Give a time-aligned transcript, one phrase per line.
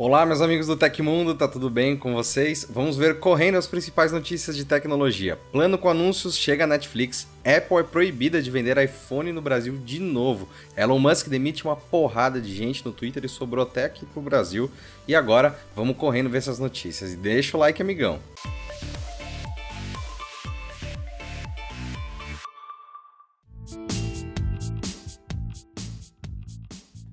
[0.00, 2.64] Olá, meus amigos do Tecmundo, tá tudo bem com vocês?
[2.70, 5.36] Vamos ver correndo as principais notícias de tecnologia.
[5.50, 7.26] Plano com anúncios chega à Netflix.
[7.44, 10.48] Apple é proibida de vender iPhone no Brasil de novo.
[10.76, 14.70] Elon Musk demite uma porrada de gente no Twitter e sobrou até aqui pro Brasil.
[15.08, 17.14] E agora, vamos correndo ver essas notícias.
[17.14, 18.20] E deixa o like, amigão.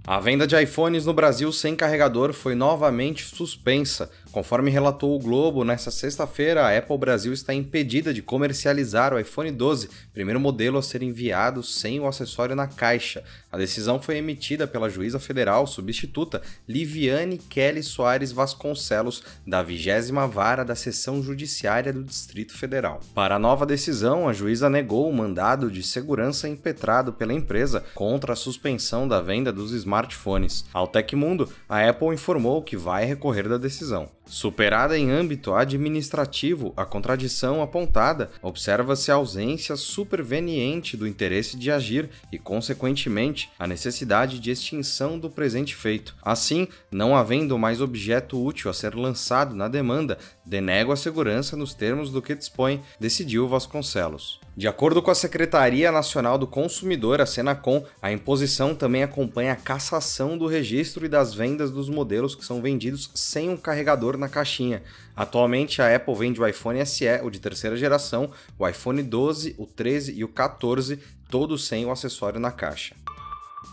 [0.08, 5.64] A venda de iPhones no Brasil sem carregador foi novamente suspensa Conforme relatou o Globo,
[5.64, 10.82] nesta sexta-feira, a Apple Brasil está impedida de comercializar o iPhone 12, primeiro modelo a
[10.82, 13.24] ser enviado sem o acessório na caixa.
[13.50, 20.66] A decisão foi emitida pela juíza federal substituta Liviane Kelly Soares Vasconcelos, da 20 Vara
[20.66, 23.00] da Seção Judiciária do Distrito Federal.
[23.14, 28.34] Para a nova decisão, a juíza negou o mandado de segurança impetrado pela empresa contra
[28.34, 30.66] a suspensão da venda dos smartphones.
[30.74, 34.10] Ao Tecmundo, a Apple informou que vai recorrer da decisão.
[34.28, 42.10] Superada em âmbito administrativo, a contradição apontada observa-se a ausência superveniente do interesse de agir
[42.32, 46.16] e, consequentemente, a necessidade de extinção do presente feito.
[46.24, 51.76] Assim, não havendo mais objeto útil a ser lançado na demanda, denego a segurança nos
[51.76, 54.40] termos do que dispõe, decidiu Vasconcelos.
[54.58, 59.58] De acordo com a Secretaria Nacional do Consumidor, a Senacom, a imposição também acompanha a
[59.58, 64.30] cassação do registro e das vendas dos modelos que são vendidos sem um carregador na
[64.30, 64.82] caixinha.
[65.14, 69.66] Atualmente, a Apple vende o iPhone SE, o de terceira geração, o iPhone 12, o
[69.66, 72.96] 13 e o 14, todos sem o acessório na caixa.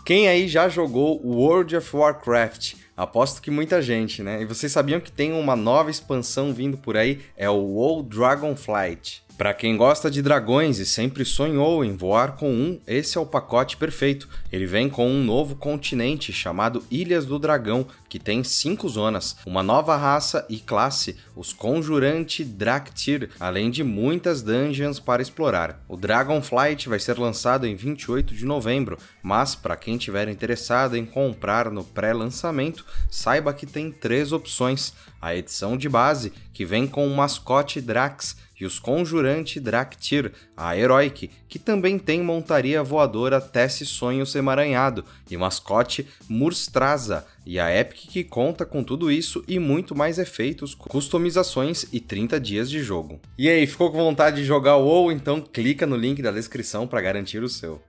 [0.03, 2.73] Quem aí já jogou World of Warcraft?
[2.97, 4.41] Aposto que muita gente, né?
[4.41, 7.21] E vocês sabiam que tem uma nova expansão vindo por aí?
[7.37, 9.22] É o WoW Dragonflight.
[9.37, 13.25] Para quem gosta de dragões e sempre sonhou em voar com um, esse é o
[13.25, 14.29] pacote perfeito.
[14.51, 19.63] Ele vem com um novo continente chamado Ilhas do Dragão, que tem cinco zonas, uma
[19.63, 25.83] nova raça e classe, os Conjurante Draktyr, além de muitas dungeons para explorar.
[25.89, 31.05] O Dragonflight vai ser lançado em 28 de novembro, mas para quem tiver interessado em
[31.05, 37.07] comprar no pré-lançamento, saiba que tem três opções: a edição de base, que vem com
[37.07, 43.85] o mascote Drax e os Conjurante Draktyr, a Heroic, que também tem montaria voadora Tesse
[43.85, 49.93] Sonhos Emaranhado e mascote Murstraza, e a Epic que conta com tudo isso e muito
[49.93, 53.19] mais efeitos, customizações e 30 dias de jogo.
[53.37, 55.11] E aí, ficou com vontade de jogar o WoW?
[55.11, 57.81] Então clica no link da descrição para garantir o seu.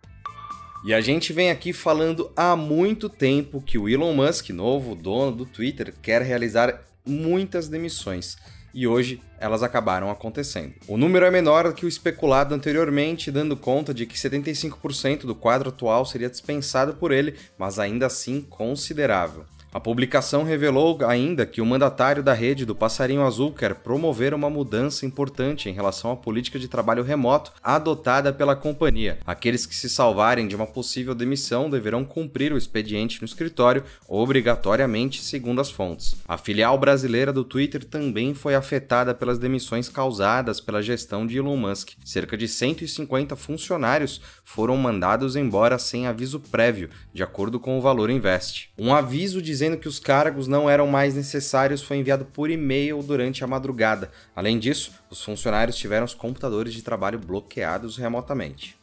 [0.85, 5.37] E a gente vem aqui falando há muito tempo que o Elon Musk, novo dono
[5.37, 8.37] do Twitter, quer realizar muitas demissões
[8.75, 10.75] e hoje elas acabaram acontecendo.
[10.89, 15.69] O número é menor que o especulado anteriormente, dando conta de que 75% do quadro
[15.69, 19.45] atual seria dispensado por ele, mas ainda assim considerável.
[19.75, 24.49] A publicação revelou ainda que o mandatário da rede do Passarinho Azul quer promover uma
[24.49, 29.19] mudança importante em relação à política de trabalho remoto adotada pela companhia.
[29.27, 35.21] Aqueles que se salvarem de uma possível demissão deverão cumprir o expediente no escritório obrigatoriamente,
[35.21, 36.15] segundo as fontes.
[36.29, 41.56] A filial brasileira do Twitter também foi afetada pelas demissões causadas pela gestão de Elon
[41.56, 41.95] Musk.
[42.05, 48.09] Cerca de 150 funcionários foram mandados embora sem aviso prévio, de acordo com o Valor
[48.09, 48.71] Invest.
[48.79, 53.03] Um aviso dizendo dizendo que os cargos não eram mais necessários foi enviado por e-mail
[53.03, 54.11] durante a madrugada.
[54.37, 58.77] Além disso, os funcionários tiveram os computadores de trabalho bloqueados remotamente.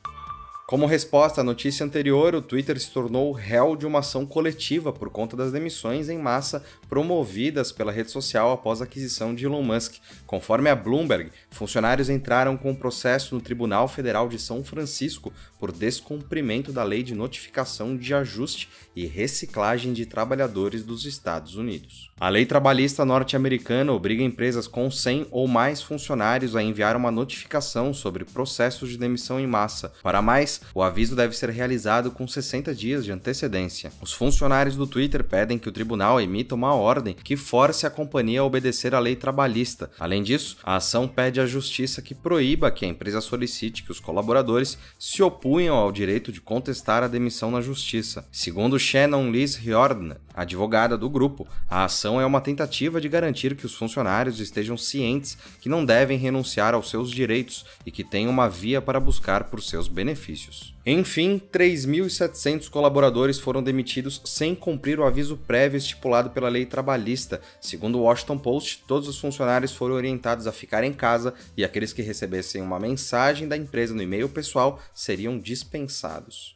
[0.72, 5.09] Como resposta à notícia anterior, o Twitter se tornou réu de uma ação coletiva por
[5.09, 9.96] conta das demissões em massa promovidas pela rede social após a aquisição de Elon Musk.
[10.26, 15.74] Conforme a Bloomberg, funcionários entraram com um processo no Tribunal Federal de São Francisco por
[15.74, 22.10] descumprimento da lei de notificação de ajuste e reciclagem de trabalhadores dos Estados Unidos.
[22.22, 27.96] A lei trabalhista norte-americana obriga empresas com 100 ou mais funcionários a enviar uma notificação
[27.96, 29.92] sobre processos de demissão em massa.
[30.04, 33.92] Para mais, o aviso deve ser realizado com 60 dias de antecedência.
[34.00, 38.41] Os funcionários do Twitter pedem que o tribunal emita uma ordem que force a companhia
[38.41, 39.90] a obedecer à lei trabalhista.
[40.00, 44.00] Além disso, a ação pede à justiça que proíba que a empresa solicite que os
[44.00, 48.28] colaboradores se opunham ao direito de contestar a demissão na justiça.
[48.32, 53.66] Segundo Shannon Liz Riordan, advogada do grupo, a ação é uma tentativa de garantir que
[53.66, 58.49] os funcionários estejam cientes que não devem renunciar aos seus direitos e que têm uma
[58.49, 60.73] via para buscar por seus benefícios.
[60.85, 67.39] Enfim, 3.700 colaboradores foram demitidos sem cumprir o aviso prévio estipulado pela lei trabalhista.
[67.59, 71.93] Segundo o Washington Post, todos os funcionários foram orientados a ficar em casa e aqueles
[71.93, 76.53] que recebessem uma mensagem da empresa no e-mail pessoal seriam dispensados.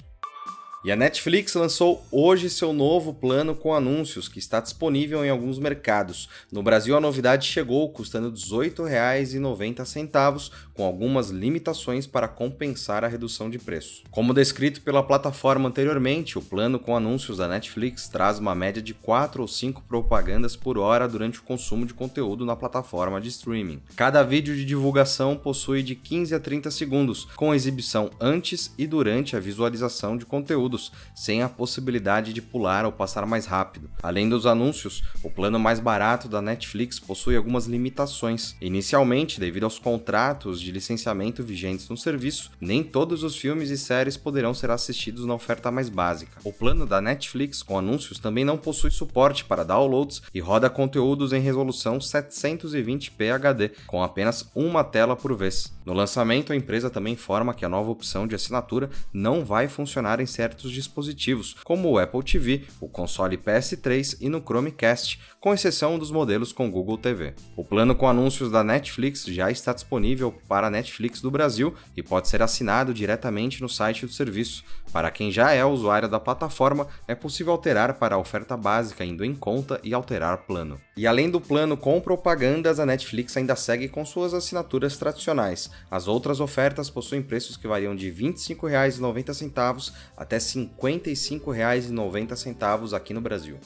[0.85, 5.57] E a Netflix lançou hoje seu novo plano com anúncios, que está disponível em alguns
[5.57, 6.29] mercados.
[6.51, 13.49] No Brasil, a novidade chegou custando R$ 18,90, com algumas limitações para compensar a redução
[13.49, 14.03] de preço.
[14.11, 18.93] Como descrito pela plataforma anteriormente, o plano com anúncios da Netflix traz uma média de
[18.93, 23.81] 4 ou 5 propagandas por hora durante o consumo de conteúdo na plataforma de streaming.
[23.95, 29.35] Cada vídeo de divulgação possui de 15 a 30 segundos, com exibição antes e durante
[29.35, 30.74] a visualização de conteúdo
[31.13, 33.89] sem a possibilidade de pular ou passar mais rápido.
[34.01, 38.55] Além dos anúncios, o plano mais barato da Netflix possui algumas limitações.
[38.61, 44.17] Inicialmente, devido aos contratos de licenciamento vigentes no serviço, nem todos os filmes e séries
[44.17, 46.39] poderão ser assistidos na oferta mais básica.
[46.43, 51.33] O plano da Netflix com anúncios também não possui suporte para downloads e roda conteúdos
[51.33, 55.73] em resolução 720p HD, com apenas uma tela por vez.
[55.85, 60.19] No lançamento, a empresa também informa que a nova opção de assinatura não vai funcionar
[60.19, 65.53] em certos certos dispositivos, como o Apple TV, o console PS3 e no Chromecast, com
[65.53, 67.33] exceção dos modelos com Google TV.
[67.55, 72.01] O plano com anúncios da Netflix já está disponível para a Netflix do Brasil e
[72.01, 74.63] pode ser assinado diretamente no site do serviço.
[74.91, 79.23] Para quem já é usuário da plataforma, é possível alterar para a oferta básica indo
[79.23, 80.79] em conta e alterar plano.
[80.97, 85.69] E além do plano com propagandas, a Netflix ainda segue com suas assinaturas tradicionais.
[85.91, 93.21] As outras ofertas possuem preços que variam de R$ 25,90 até R$ 55,90 aqui no
[93.21, 93.57] Brasil.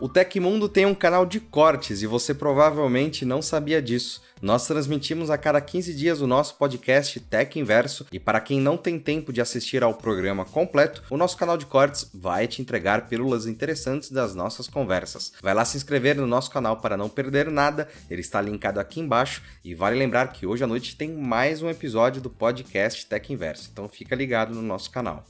[0.00, 4.20] O Tecmundo tem um canal de cortes e você provavelmente não sabia disso.
[4.42, 8.76] Nós transmitimos a cada 15 dias o nosso podcast Tech Inverso e para quem não
[8.76, 13.08] tem tempo de assistir ao programa completo, o nosso canal de cortes vai te entregar
[13.08, 15.32] pílulas interessantes das nossas conversas.
[15.40, 19.00] Vai lá se inscrever no nosso canal para não perder nada, ele está linkado aqui
[19.00, 23.32] embaixo e vale lembrar que hoje à noite tem mais um episódio do podcast Tech
[23.32, 25.24] Inverso, então fica ligado no nosso canal.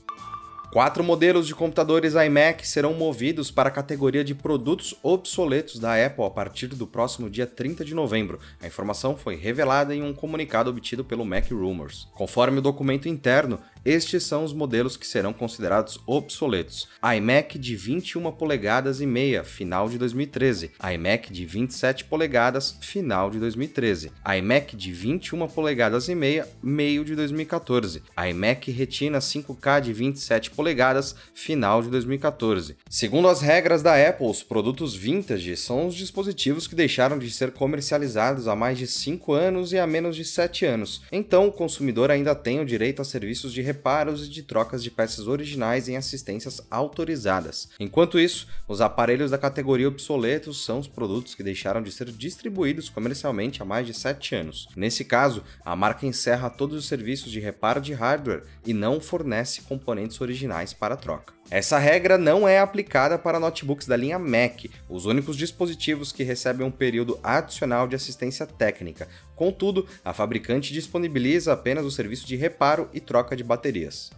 [0.75, 6.25] Quatro modelos de computadores iMac serão movidos para a categoria de produtos obsoletos da Apple
[6.25, 8.41] a partir do próximo dia 30 de novembro.
[8.61, 12.09] A informação foi revelada em um comunicado obtido pelo Mac Rumors.
[12.13, 16.87] Conforme o documento interno, estes são os modelos que serão considerados obsoletos.
[17.15, 20.71] iMac de 21 polegadas e meia, final de 2013.
[20.93, 24.11] iMac de 27 polegadas, final de 2013.
[24.37, 28.01] iMac de 21 polegadas e meia, meio de 2014.
[28.29, 32.75] iMac Retina 5K de 27 polegadas, final de 2014.
[32.89, 37.51] Segundo as regras da Apple, os produtos vintage são os dispositivos que deixaram de ser
[37.51, 41.03] comercializados há mais de 5 anos e há menos de 7 anos.
[41.11, 44.89] Então, o consumidor ainda tem o direito a serviços de reparos e de trocas de
[44.89, 47.69] peças originais em assistências autorizadas.
[47.77, 52.89] Enquanto isso, os aparelhos da categoria obsoletos são os produtos que deixaram de ser distribuídos
[52.89, 54.67] comercialmente há mais de 7 anos.
[54.75, 59.61] Nesse caso, a marca encerra todos os serviços de reparo de hardware e não fornece
[59.61, 61.35] componentes originais para troca.
[61.51, 66.65] Essa regra não é aplicada para notebooks da linha Mac, os únicos dispositivos que recebem
[66.65, 69.07] um período adicional de assistência técnica.
[69.35, 74.11] Contudo, a fabricante disponibiliza apenas o serviço de reparo e troca de baterias.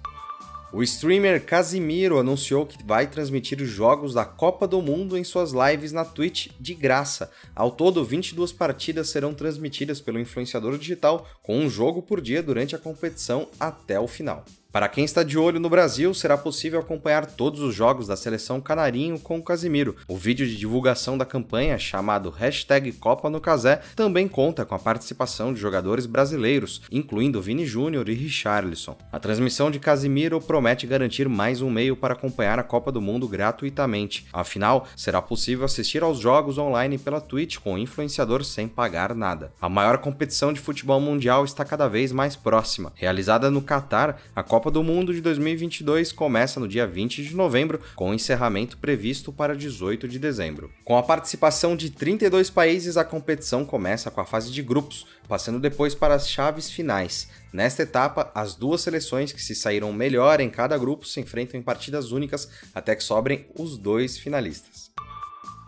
[0.74, 5.54] O streamer Casimiro anunciou que vai transmitir os jogos da Copa do Mundo em suas
[5.54, 7.32] lives na Twitch de graça.
[7.56, 12.76] Ao todo, 22 partidas serão transmitidas pelo influenciador digital, com um jogo por dia durante
[12.76, 14.44] a competição até o final.
[14.78, 18.62] Para quem está de olho no Brasil, será possível acompanhar todos os jogos da seleção
[18.62, 19.96] Canarinho com o Casimiro.
[20.08, 24.80] O vídeo de divulgação da campanha, chamado Hashtag Copa no Casé, também conta com a
[24.80, 28.96] participação de jogadores brasileiros, incluindo Vini Júnior e Richarlison.
[29.12, 33.28] A transmissão de Casimiro promete garantir mais um meio para acompanhar a Copa do Mundo
[33.28, 34.28] gratuitamente.
[34.32, 39.52] Afinal, será possível assistir aos jogos online pela Twitch com o influenciador sem pagar nada.
[39.60, 42.94] A maior competição de futebol mundial está cada vez mais próxima.
[42.94, 47.34] Realizada no Catar, a Copa Copa do Mundo de 2022 começa no dia 20 de
[47.34, 50.70] novembro, com encerramento previsto para 18 de dezembro.
[50.84, 55.58] Com a participação de 32 países, a competição começa com a fase de grupos, passando
[55.58, 57.30] depois para as chaves finais.
[57.54, 61.64] Nesta etapa, as duas seleções que se saíram melhor em cada grupo se enfrentam em
[61.64, 64.97] partidas únicas até que sobrem os dois finalistas.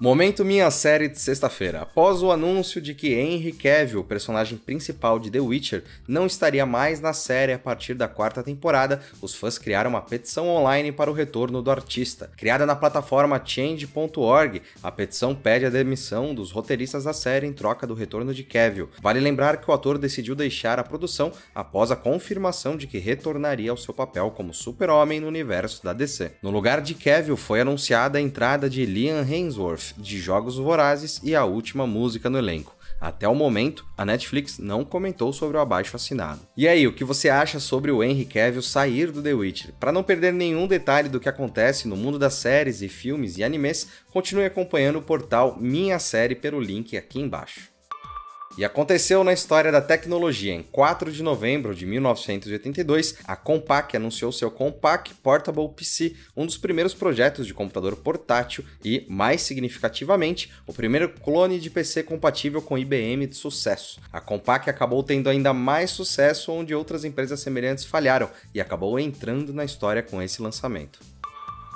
[0.02, 1.82] Momento Minha Série de sexta-feira.
[1.82, 7.02] Após o anúncio de que Henry Cavill, personagem principal de The Witcher, não estaria mais
[7.02, 11.14] na série a partir da quarta temporada, os fãs criaram uma petição online para o
[11.14, 12.32] retorno do artista.
[12.38, 17.86] Criada na plataforma change.org, a petição pede a demissão dos roteiristas da série em troca
[17.86, 18.90] do retorno de Cavill.
[19.02, 23.70] Vale lembrar que o ator decidiu deixar a produção após a confirmação de que retornaria
[23.70, 26.38] ao seu papel como super-homem no universo da DC.
[26.42, 31.36] No lugar de Cavill foi anunciada a entrada de Liam Hemsworth, de Jogos Vorazes e
[31.36, 32.76] a última música no elenco.
[33.00, 36.42] Até o momento, a Netflix não comentou sobre o abaixo assinado.
[36.58, 39.74] E aí, o que você acha sobre o Henry Cavill sair do The Witcher?
[39.80, 43.44] Para não perder nenhum detalhe do que acontece no mundo das séries e filmes e
[43.44, 47.69] animes, continue acompanhando o portal Minha Série pelo link aqui embaixo.
[48.58, 50.54] E aconteceu na história da tecnologia.
[50.54, 56.58] Em 4 de novembro de 1982, a Compaq anunciou seu Compaq Portable PC, um dos
[56.58, 62.78] primeiros projetos de computador portátil e, mais significativamente, o primeiro clone de PC compatível com
[62.78, 64.02] IBM de sucesso.
[64.12, 69.54] A Compaq acabou tendo ainda mais sucesso onde outras empresas semelhantes falharam e acabou entrando
[69.54, 71.00] na história com esse lançamento.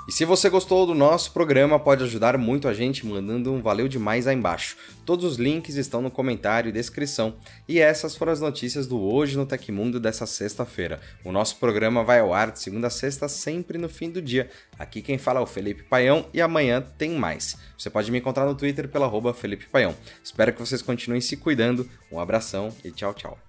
[0.06, 3.88] E se você gostou do nosso programa, pode ajudar muito a gente mandando um valeu
[3.88, 4.76] demais aí embaixo.
[5.06, 7.36] Todos os links estão no comentário e descrição.
[7.66, 11.00] E essas foram as notícias do Hoje no Tecmundo dessa sexta-feira.
[11.24, 14.50] O nosso programa vai ao ar de segunda a sexta, sempre no fim do dia.
[14.78, 17.56] Aqui quem fala é o Felipe Paião e amanhã tem mais.
[17.78, 19.94] Você pode me encontrar no Twitter pela Felipe Paião.
[20.22, 21.88] Espero que vocês continuem se cuidando.
[22.12, 23.44] Um abração e tchau, tchau.